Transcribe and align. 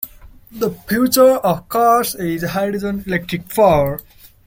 The 0.51 0.71
future 0.71 1.35
of 1.35 1.69
cars 1.69 2.15
is 2.15 2.41
Hydrogen 2.41 3.03
Electric 3.05 3.47
power. 3.49 3.99